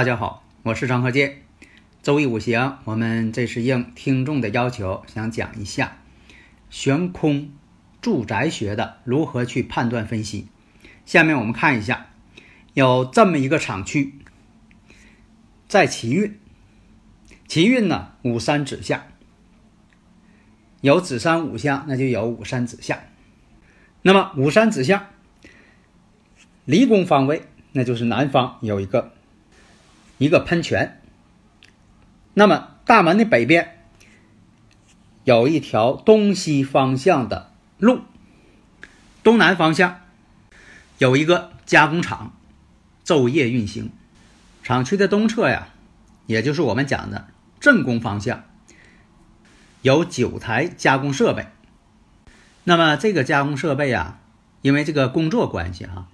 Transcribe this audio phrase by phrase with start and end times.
[0.00, 1.42] 大家好，我是张鹤剑。
[2.02, 5.98] 周易五行，我们这是应听众的要求，想讲一下
[6.70, 7.50] 悬空
[8.00, 10.48] 住宅学的如何去判断分析。
[11.04, 12.06] 下面我们看一下，
[12.72, 14.14] 有这么一个厂区，
[15.68, 16.40] 在奇运，
[17.46, 19.02] 奇运呢五山指向，
[20.80, 22.98] 有子山五向，那就有五山指向。
[24.00, 25.08] 那么五山指向
[26.64, 29.12] 离宫方位，那就是南方有一个。
[30.20, 31.00] 一个喷泉，
[32.34, 33.86] 那么大门的北边
[35.24, 38.02] 有一条东西方向的路，
[39.22, 40.02] 东南方向
[40.98, 42.34] 有一个加工厂，
[43.02, 43.90] 昼夜运行。
[44.62, 45.68] 厂区的东侧呀，
[46.26, 48.44] 也就是我们讲的正宫方向，
[49.80, 51.46] 有九台加工设备。
[52.64, 54.20] 那么这个加工设备啊，
[54.60, 56.08] 因为这个工作关系哈，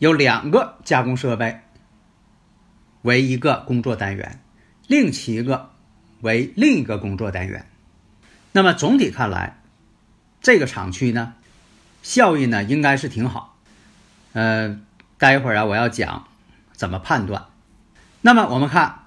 [0.00, 1.60] 有两个加工设备。
[3.08, 4.38] 为一个工作单元，
[4.86, 5.70] 另七个
[6.20, 7.66] 为另一个工作单元。
[8.52, 9.62] 那么总体看来，
[10.42, 11.32] 这个厂区呢，
[12.02, 13.56] 效益呢应该是挺好。
[14.34, 14.78] 呃，
[15.16, 16.28] 待会儿啊我要讲
[16.74, 17.46] 怎么判断。
[18.20, 19.06] 那么我们看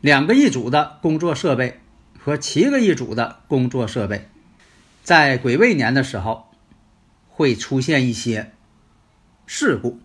[0.00, 1.78] 两个一组的工作设备
[2.18, 4.28] 和七个一组的工作设备，
[5.04, 6.50] 在癸未年的时候
[7.28, 8.52] 会出现一些
[9.46, 10.00] 事故。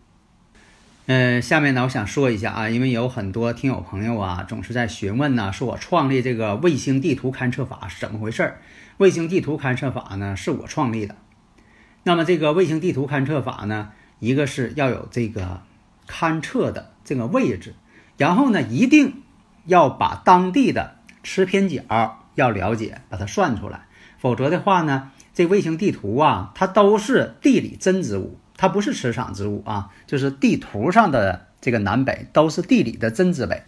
[1.07, 8.59] 嗯，下面呢，我想说一下啊，因为有很多听友朋友啊，总是在询问呢，说我创立这个卫星地图勘测法是怎么回事儿？
[8.97, 11.15] 卫星地图勘测法呢，是我创立的。
[12.01, 15.61] 那么这个卫星地图勘测法呢，一个是要有这个
[16.07, 17.75] 勘测的这个位置，
[18.17, 19.21] 然后呢，一定
[19.65, 21.83] 要把当地的磁偏角
[22.33, 23.85] 要了解，把它算出来，
[24.17, 28.39] 否则的话呢，这卫星地图啊，它都是地理真之物。
[28.57, 33.63] 它不是磁场之物啊，就是地图上的这个南北都是地理的真之北，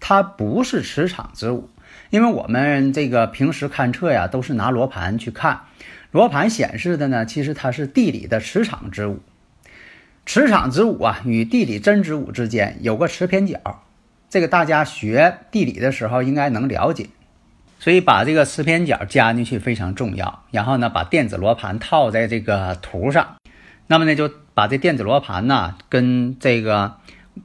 [0.00, 1.68] 它不是磁场之物。
[2.10, 5.62] 因为我们这个平时勘测呀，都是拿罗盘去看，
[6.10, 9.20] 罗盘显示的呢，其实它是地理的磁场之物。
[10.24, 13.82] 磁场之物啊，与地理真之物之间有个磁偏角，
[14.28, 17.08] 这个大家学地理的时候应该能了解。
[17.80, 20.44] 所以把这个磁偏角加进去非常重要。
[20.50, 23.36] 然后呢，把电子罗盘套在这个图上。
[23.88, 26.96] 那么呢，就把这电子罗盘呢跟这个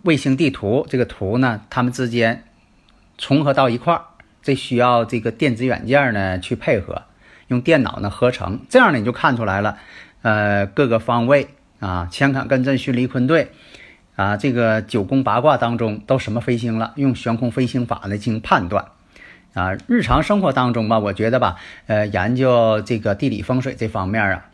[0.03, 2.43] 卫星地图这个图呢，它们之间
[3.17, 4.01] 重合到一块儿。
[4.41, 7.03] 这需要这个电子软件呢去配合，
[7.47, 9.77] 用电脑呢合成，这样呢你就看出来了。
[10.21, 11.47] 呃，各个方位
[11.79, 13.51] 啊，乾坎艮震巽离坤兑
[14.17, 16.91] 啊，这个九宫八卦当中都什么飞星了？
[16.97, 18.87] 用悬空飞星法呢进行判断
[19.53, 19.77] 啊。
[19.87, 21.55] 日常生活当中吧，我觉得吧，
[21.87, 24.45] 呃，研究这个地理风水这方面啊。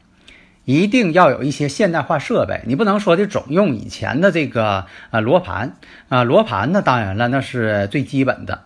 [0.70, 5.78] 一定要有一些现代化设备，你不能说的总用以前的这个啊罗盘
[6.10, 8.66] 啊罗盘呢，当然了，那是最基本的。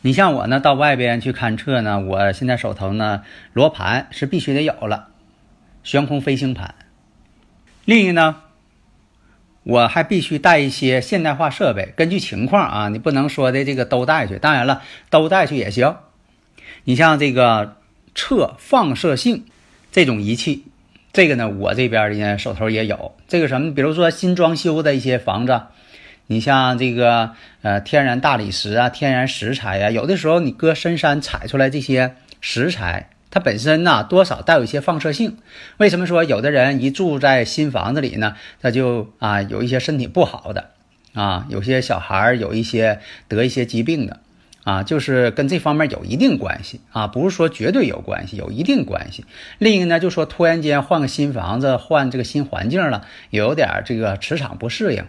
[0.00, 3.20] 你像我呢，到外边去勘测呢，我现在手头呢
[3.52, 5.08] 罗盘是必须得有了，
[5.84, 6.74] 悬空飞行盘。
[7.84, 8.36] 另一呢，
[9.62, 14.38] 我还必须带一些现代化设备，根据情况啊，你不能说的这个都带去。
[14.38, 15.96] 当然了，都带去也行。
[16.84, 17.76] 你像这个
[18.14, 19.44] 测放射性
[19.92, 20.64] 这种仪器。
[21.12, 25.60] 这个呢，我这边呢手头也有这个什么，比如说新装修的一些房子，
[26.28, 27.32] 你像这个
[27.62, 35.38] 呃天然大理石啊、天然石材呀，有的时候你搁深山采出来这些石材，它本身呢多少带有一些放射性。
[35.78, 40.70] 为什么说有的人一住在新房子里呢，他就啊有一些身体不好的
[41.12, 44.20] 啊，有些小孩有一些得一些疾病的。
[44.62, 49.24] 啊，就是跟这方面有一定关系啊，不是说绝对有关系，有一定关系。
[49.56, 55.04] 另一个呢，就说突然间换个新房子，换这个新环境了，有点这个磁场不适应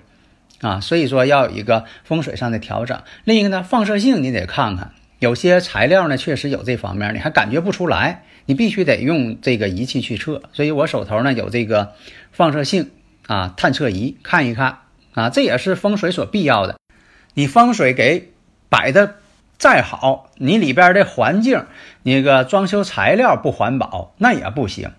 [0.61, 3.01] 啊，所以说要有一个风水上的调整。
[3.25, 10.41] 另一个呢，放射性你得看看，有些材料呢确实有这方面，你还感觉不出来，你必须得用这个仪器去测。
[10.53, 11.91] 所以我手头呢有这个
[12.31, 12.91] 放射性
[13.27, 14.77] 啊探测仪，看一看
[15.13, 16.77] 啊，这也是风水所必要的。
[17.33, 18.31] 你风水给
[18.69, 19.15] 摆的。
[19.61, 21.67] 再好，你里边的环境，
[22.01, 24.89] 那个装修材料不环保，那也不行。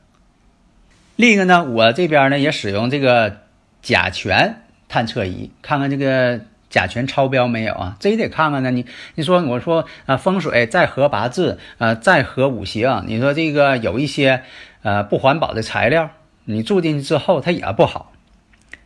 [1.16, 3.38] 另一个呢，我这边呢也使用这个
[3.82, 7.96] 甲醛探测仪，看看这个甲醛超标没有啊？
[7.98, 8.70] 这也得看看呢。
[8.70, 8.86] 你
[9.16, 14.44] 你说我说啊，风水再合八字，呃，再合五行，你说这个有一些
[14.82, 16.10] 呃不环保的材料，
[16.44, 18.11] 你住进去之后它也不好。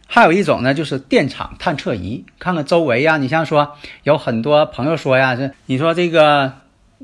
[0.09, 3.17] 还有一种呢，就是电场探测仪，看看周围呀。
[3.17, 6.53] 你像说有很多朋友说呀，这你说这个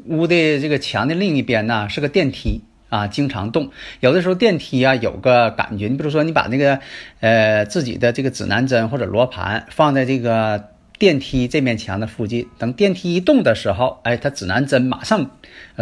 [0.06, 3.70] 屋的这个墙的另一边呢是个电梯啊，经常动。
[4.00, 6.78] 有的时候电梯啊有个感觉，你比如说你把那个
[7.20, 15.31] 呃自己的这个指南针或者罗盘放在这个电梯这面墙的附近，等电梯一动的时候，哎，它指南针马上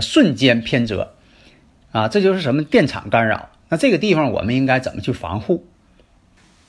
[0.00, 1.12] 瞬间偏折
[1.92, 3.50] 啊，这就是什么电场干扰。
[3.68, 5.66] 那这个地方我们应该怎么去防护？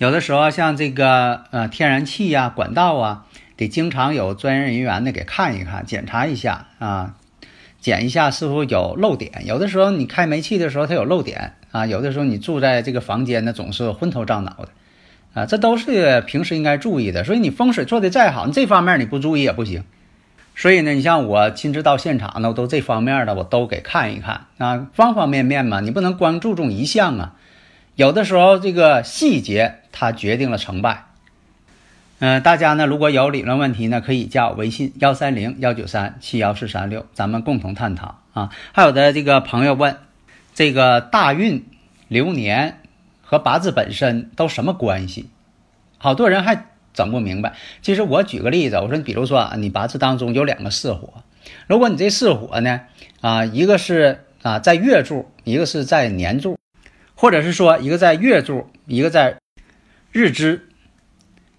[0.02, 3.26] 有的时候像这个呃天然气呀、管道啊，
[3.56, 7.14] 得经常有专业人员的给看一看、检查一下啊，
[7.80, 9.46] 检一下是否有漏点。
[9.46, 14.70] 有的时候你开煤气的时候它有漏点啊，有的时候你住在这个房间呢总是昏头胀脑的
[15.40, 17.24] 啊，这都是平时应该注意的。
[17.24, 19.84] 所以你风水做的再好，你这方面你不注意也不行。
[20.56, 27.36] 所以呢，你像我亲自到现场呢，我都这方面的我都给看一看啊，方方面面嘛，你不能光注重一项啊。
[27.96, 31.06] 有的时候，这个细节它决定了成败。
[32.20, 38.52] 嗯，大家呢如果有理论问题呢，可以加我微信幺三零幺九三七幺四三六，咱们共同探讨啊。
[38.74, 39.98] 还有的这个朋友问，
[40.54, 41.66] 这个大运
[42.08, 42.80] 流年
[43.24, 45.30] 和八字本身都什么关系？
[45.98, 47.54] 好多人还整不明白。
[47.82, 51.24] 其实我举个例子，我说你比如说啊，你八字当中有两个巳火，
[51.66, 52.82] 如果你这巳火呢
[53.22, 56.61] 啊，一个是啊在月柱，一个是在年柱。
[57.22, 59.38] 或者是说，一个在月柱，一个在
[60.12, 60.68] 日支，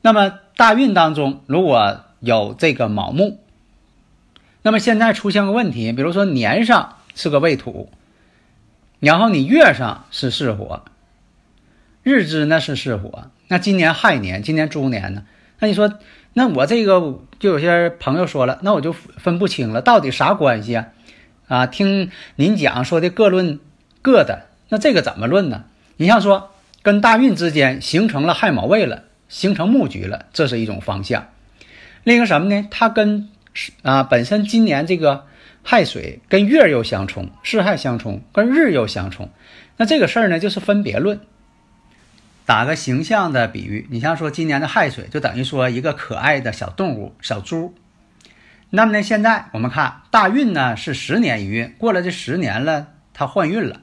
[0.01, 3.39] 那么大运当中如果有这个卯木，
[4.63, 7.93] 那么现在出现个问题，比如说年上是个未土，
[8.99, 10.83] 然后你月上是巳火，
[12.03, 15.23] 日支呢是巳火，那今年亥年，今年猪年呢？
[15.61, 15.97] 那你说，
[16.33, 20.89] 那我这个就有些朋友说了，那我就分不清了，到底啥关系啊？
[21.47, 23.61] 啊，听您讲说的各论
[24.03, 24.49] 各的。
[24.73, 25.65] 那这个怎么论呢？
[25.99, 31.29] 你像说跟大运之间形成了亥卯未了，形成木局了，这是一种方向。
[32.05, 32.67] 另一个什么呢？
[32.71, 33.29] 它跟
[33.83, 35.27] 啊本身今年这个
[35.63, 39.29] 亥水跟月又相冲，巳亥相冲，跟日又相冲。
[39.77, 41.21] 那这个事儿呢，就是分别论。
[42.47, 47.75] 打个形象的比喻，你像说今年的亥水，就等于说一个可爱的小动物小猪。
[48.71, 53.83] 那么呢，现在我们看大运呢是十年一运，过了这十年了，它换运了。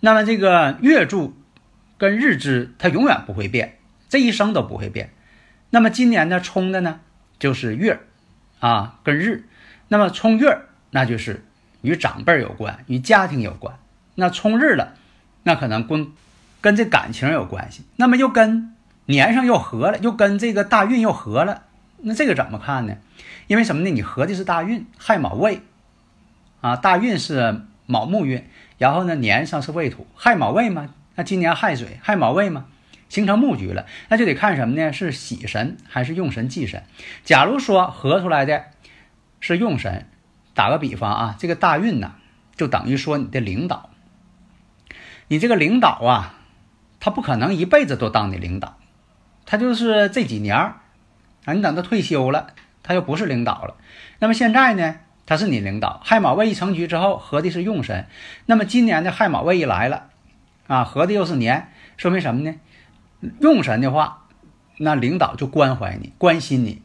[0.00, 1.36] 那么这个月柱
[1.98, 5.10] 跟日支它永远不会变，这一生都不会变。
[5.70, 7.00] 那么今年呢冲的呢
[7.38, 8.00] 就是月，
[8.58, 9.44] 啊跟日。
[9.88, 11.44] 那么冲月那就是
[11.82, 13.78] 与长辈有关，与家庭有关。
[14.14, 14.94] 那冲日了，
[15.42, 16.12] 那可能跟
[16.60, 17.84] 跟这感情有关系。
[17.96, 18.74] 那么又跟
[19.06, 21.64] 年上又合了，又跟这个大运又合了。
[21.98, 22.96] 那这个怎么看呢？
[23.46, 23.90] 因为什么呢？
[23.90, 25.60] 你合的是大运亥卯未，
[26.60, 28.48] 啊大运是卯木运。
[28.80, 32.64] 然后呢，年上是未土，亥卯未嘛，那今年亥水，亥卯未嘛，
[33.10, 34.90] 形成木局了，那就得看什么呢？
[34.90, 36.82] 是喜神还是用神忌神？
[37.22, 38.64] 假如说合出来的
[39.38, 40.06] 是用神，
[40.54, 42.14] 打个比方啊，这个大运呢，
[42.56, 43.90] 就等于说你的领导，
[45.28, 46.36] 你这个领导啊，
[47.00, 48.78] 他不可能一辈子都当你领导，
[49.44, 53.76] 他就是这几年啊，你等他退休了，他又不是领导了。
[54.20, 55.00] 那么现在呢？
[55.30, 58.06] 他是你领导，亥卯未一成局之后，合的是用神。
[58.46, 60.08] 那么今年的亥卯未一来了，
[60.66, 62.56] 啊，合的又是年，说明什么呢？
[63.38, 64.26] 用神的话，
[64.76, 66.82] 那领导就关怀你，关心你。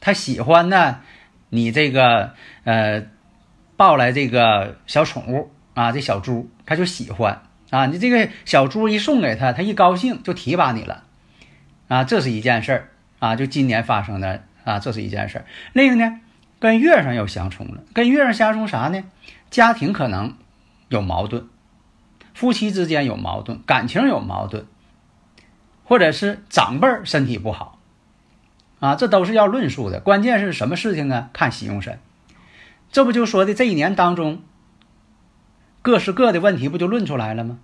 [0.00, 1.00] 他喜欢呢，
[1.50, 2.32] 你这个
[2.64, 3.04] 呃，
[3.76, 7.84] 抱来这个小宠物啊，这小猪，他就喜欢啊。
[7.84, 11.04] 你这个小猪一送给他，他一高兴就提拔你了，
[11.88, 15.44] 啊，这是一件事儿啊，就今年发生的啊，这是一件事儿。
[15.74, 16.20] 另一个呢？
[16.64, 19.04] 跟月上又相冲了，跟月上相冲啥呢？
[19.50, 20.34] 家庭可能
[20.88, 21.46] 有矛盾，
[22.32, 24.64] 夫妻之间有矛盾，感情有矛盾，
[25.84, 27.78] 或者是长辈身体不好，
[28.80, 30.00] 啊，这都是要论述的。
[30.00, 31.28] 关键是什么事情呢？
[31.34, 31.98] 看喜用神，
[32.90, 34.40] 这不就说的这一年当中，
[35.82, 37.58] 各是各的问题不就论出来了吗？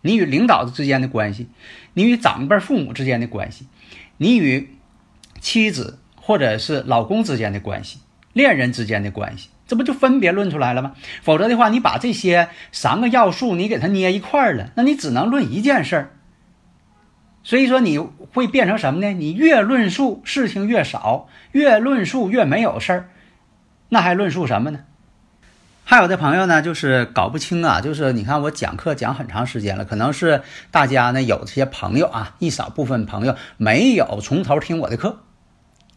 [0.00, 1.50] 你与领导之间的关系，
[1.92, 3.66] 你与长辈父母之间的关系，
[4.16, 4.74] 你与
[5.42, 7.98] 妻子或者是老公之间的关系。
[8.36, 10.92] 恋人之间的关系，这不就分别论出来了吗？
[11.22, 16.10] 否则的话，你把这些三个要素你给它捏一块儿了，那你只能论一件事儿。
[17.42, 19.10] 所以说你会变成什么呢？
[19.14, 23.08] 你越论述事情越少，越论述越没有事儿。
[23.88, 24.80] 那还论述什么呢？
[25.82, 35.20] 还有的朋友呢，就是搞不清啊，就是你看我讲课讲很长时间了，可能是大家呢有些朋友啊，一少部分朋友没有从头听我的课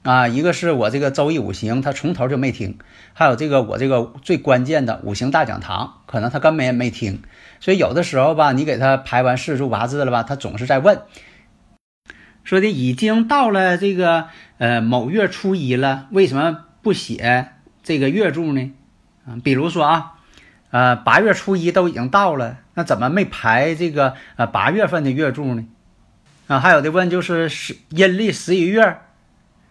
[0.03, 2.77] 啊，一个是我这个周易五行，他从头就没听，
[3.13, 7.21] 还有这个我这个最关键的五行大讲堂，可能他根本也没听，
[7.59, 11.01] 所以有的时候吧，你给他排完四柱八字了吧，他总是在问，
[12.45, 14.27] 说的已经到了这个
[14.57, 17.49] 呃某月初一了，为什么不写
[17.83, 18.71] 这个月柱呢？
[19.43, 20.13] 比如说啊，
[20.71, 25.65] 呃，八月初一都已经到了，那怎么没排这个呃八月份的月柱呢？
[26.47, 28.97] 啊，还有的问就是十阴历十一月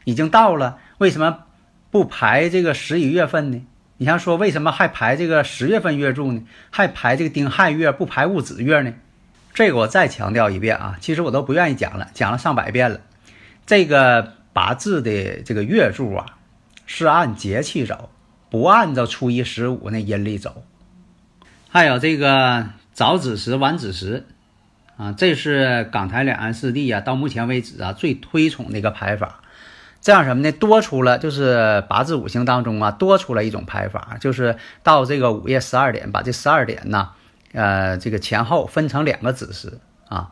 [0.08, 1.44] 已经到了，为什么
[1.90, 3.60] 不排这个十一月份呢？
[3.98, 6.42] 你像说为什么还排这个十月份月柱呢？
[6.70, 8.94] 还排这个丁亥月，不排戊子月呢？
[9.52, 13.02] 这个我再强调一遍啊，其实我都不愿意讲了，讲了上百遍了。
[13.66, 16.24] 这个八字的这个月柱啊，
[16.86, 18.08] 是按节气走。
[18.48, 20.64] 不按照初一十五那阴历走，
[21.68, 24.24] 还有这个早子时、晚子时，
[24.96, 29.42] 啊，这是港台两岸四地啊，到目前为止啊最推崇的一个排法。
[30.08, 30.50] 这样什么呢？
[30.52, 37.10] 多出了就是八字五行当中啊，多出了一种排法，就是到这个午夜十二点，把这十二点呢，
[37.52, 40.30] 呃，这个前后分成两个子时啊，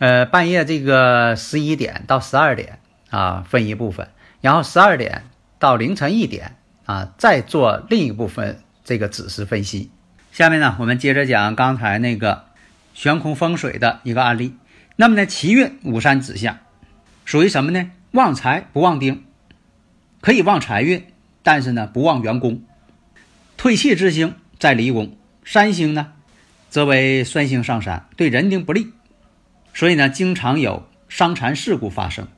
[0.00, 4.08] 呃，半夜这个十一点到十二点啊，分一部分，
[4.40, 5.26] 然后十二点
[5.60, 6.56] 到凌晨一点。
[6.84, 9.92] 啊，再做另一部分这个子时分析。
[10.32, 12.46] 下面呢，我们接着讲刚才那个
[12.92, 14.56] 悬空风水的一个案例。
[14.96, 16.58] 那么呢，奇运五山子相
[17.24, 17.92] 属于什么呢？
[18.12, 19.24] 旺财不旺丁，
[20.20, 21.06] 可以旺财运，
[21.42, 22.62] 但是呢不旺元工。
[23.56, 26.12] 退气之星在离宫，山星呢
[26.68, 28.92] 则为酸星上山，对人丁不利，
[29.72, 32.28] 所以呢经常有伤残事故发生。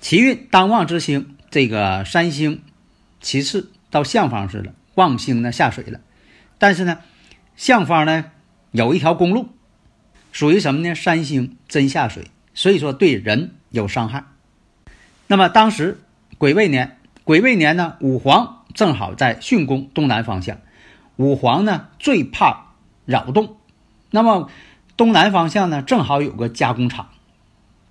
[0.00, 2.62] 奇运当旺之星，这个山星。
[3.20, 6.00] 其次到相方去了，旺星呢下水了，
[6.56, 7.00] 但是呢，
[7.54, 8.30] 相方呢
[8.70, 9.48] 有一条公路，
[10.32, 10.94] 属于什么呢？
[10.94, 14.24] 山星真下水，所以说对人有伤害。
[15.30, 16.00] 那么当时
[16.38, 20.58] 癸未年，癸未年呢，五黄正好在巽宫东南方向，
[21.14, 23.56] 五黄呢最怕扰动，
[24.10, 24.50] 那么
[24.96, 27.10] 东南方向呢正好有个加工厂，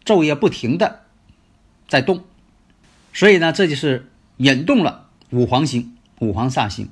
[0.04, 1.04] 昼夜不停的
[1.88, 2.26] 在动，
[3.14, 5.06] 所以呢这就是引动了。
[5.30, 6.90] 五黄星，五黄煞星。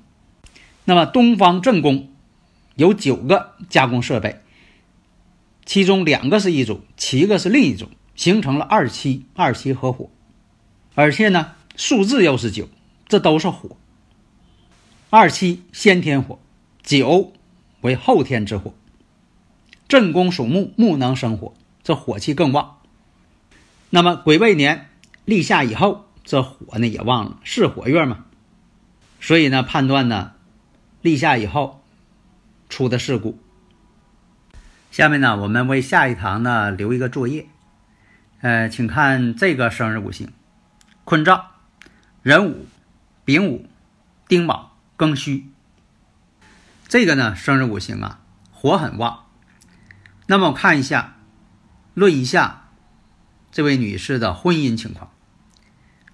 [0.85, 2.07] 那么东方正宫
[2.75, 4.39] 有九个加工设备，
[5.65, 10.09] 其中两个是一组，七个是另一组，形成了二七二七合火。
[10.97, 12.69] 而且呢，数字又是九，
[13.07, 13.77] 这都是火。
[15.11, 16.39] 二七先天火，
[16.81, 17.33] 九
[17.81, 18.73] 为后天之火。
[19.87, 22.79] 正宫属木，木能生火，这火气更旺。
[23.91, 24.89] 那么癸未年
[25.23, 28.25] 立夏以后，这火呢也旺了，是火月嘛？
[29.21, 30.31] 所以呢，判断呢，
[31.03, 31.83] 立夏以后
[32.69, 33.37] 出的事故。
[34.89, 37.45] 下面呢，我们为下一堂呢留一个作业，
[38.41, 40.33] 呃，请看这个生日五行：
[41.09, 41.51] 坤兆、
[42.21, 42.67] 壬午、
[43.23, 43.65] 丙午、
[44.27, 45.49] 丁卯、庚戌。
[46.89, 48.19] 这个呢，生日五行啊，
[48.51, 49.23] 火很旺。
[50.25, 51.15] 那么我看一下，
[51.93, 52.71] 论一下
[53.53, 55.13] 这位女士的婚姻情况，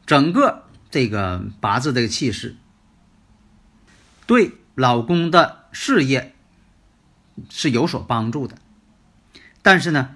[0.05, 2.55] 整个这个八字这个气势。
[4.27, 6.35] 对老公的事业
[7.49, 8.59] 是有所帮助的，
[9.63, 10.15] 但是呢，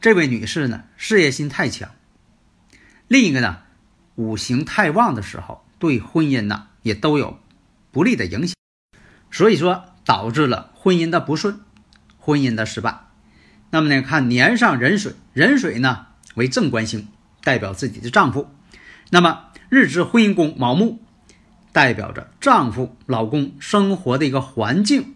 [0.00, 1.90] 这位女士呢，事业心太强。
[3.12, 3.58] 另一个呢，
[4.14, 7.38] 五行太旺的时候，对婚姻呢也都有
[7.90, 8.54] 不利的影响，
[9.30, 11.60] 所以说导致了婚姻的不顺，
[12.18, 13.00] 婚姻的失败。
[13.68, 17.06] 那么呢，看年上壬水，壬水呢为正官星，
[17.44, 18.50] 代表自己的丈夫。
[19.10, 21.02] 那么日支婚姻宫卯木。
[21.70, 25.14] 代表着丈夫、老公生活的一个环境、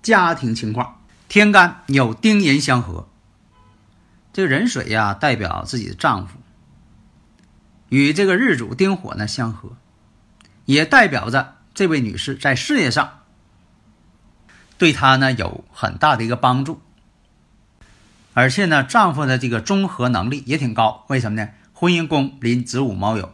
[0.00, 1.02] 家庭情况。
[1.28, 3.08] 天干有丁寅相合，
[4.32, 6.38] 这个壬水呀，代表自己的丈夫，
[7.88, 9.76] 与这个日主丁火呢相合，
[10.64, 13.20] 也代表着这位女士在事业上
[14.78, 16.80] 对她呢有很大的一个帮助。
[18.34, 21.04] 而且呢，丈夫的这个综合能力也挺高。
[21.08, 21.50] 为什么呢？
[21.72, 23.30] 婚姻宫临子午卯酉，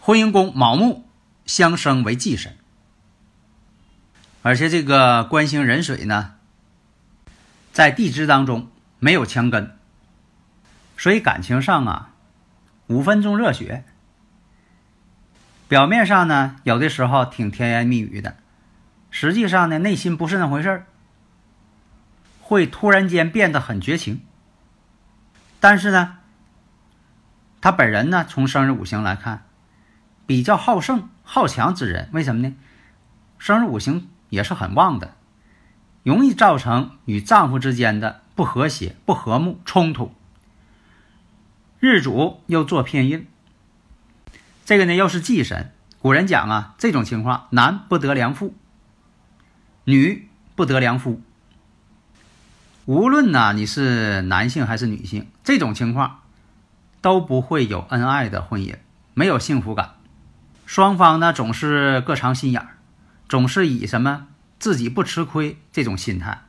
[0.00, 1.08] 婚姻宫卯木。
[1.44, 2.56] 相生为忌神，
[4.42, 6.34] 而且这个官星壬水呢，
[7.72, 8.70] 在地支当中
[9.00, 9.76] 没有强根，
[10.96, 12.11] 所以感情上啊，
[12.92, 13.84] 五分钟热血。
[15.66, 18.36] 表面上呢，有的时候挺甜言蜜语的，
[19.10, 20.86] 实际上呢，内心不是那回事儿，
[22.40, 24.20] 会突然间变得很绝情。
[25.58, 26.18] 但是呢，
[27.60, 29.44] 他本人呢，从生日五行来看。
[30.24, 32.08] 比较好胜好强之人。
[32.12, 32.54] 为什么呢？
[33.38, 35.16] 生日五行也是很旺的，
[36.04, 40.14] 容易造成与丈夫之间的不和谐、不和睦、冲突。
[41.84, 43.26] 日主又做偏印，
[44.64, 45.72] 这个呢又是忌神。
[45.98, 48.54] 古人讲啊，这种情况，男不得良妇，
[49.82, 51.20] 女不得良夫。
[52.84, 56.20] 无论呢你是男性还是女性，这种情况
[57.00, 58.76] 都不会有恩爱的婚姻，
[59.14, 59.94] 没有幸福感。
[60.64, 62.78] 双方呢总是各藏心眼儿，
[63.28, 64.28] 总是以什么
[64.60, 66.42] 自己不吃亏这种心态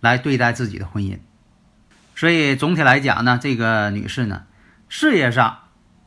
[0.00, 1.20] 来对待自己的婚姻。
[2.16, 4.46] 所以总体来讲呢，这个女士呢。
[4.88, 5.58] 事业上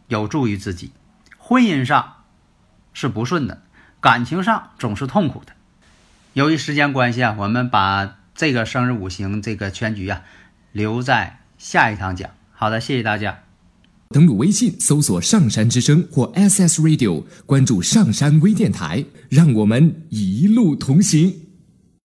[0.07, 0.91] 有助于自己，
[1.37, 2.15] 婚姻上
[2.93, 3.61] 是不顺的，
[3.99, 5.53] 感情上总是痛苦的。
[6.33, 10.23] 由于时间关系啊，我们把这个生日五行这个全局啊
[10.71, 12.29] 留在下一堂讲。
[12.51, 13.43] 好的，谢谢大家。
[14.09, 21.50] 登录微信搜索“上山之声”或 SS Radio，关注上山微电台，让我们一路同行。